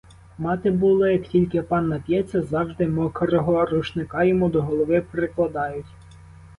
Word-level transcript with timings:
Мати 0.37 0.71
було, 0.71 1.07
як 1.07 1.23
тільки 1.23 1.61
пан 1.61 1.87
нап'ється, 1.87 2.41
завжди 2.41 2.87
мокрого 2.87 3.65
рушника 3.65 4.23
йому 4.23 4.49
до 4.49 4.61
голови 4.61 5.01
прикладають. 5.01 5.85